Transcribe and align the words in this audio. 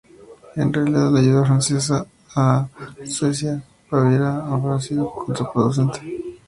En 0.55 0.73
realidad, 0.73 1.11
la 1.11 1.19
ayuda 1.19 1.45
francesa 1.45 2.07
a 2.35 2.67
Suecia 3.05 3.63
y 3.85 3.87
Baviera 3.91 4.47
habría 4.47 4.79
sido 4.79 5.11
contraproducente. 5.13 5.99